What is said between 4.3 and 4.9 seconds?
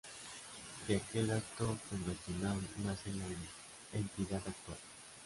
actual.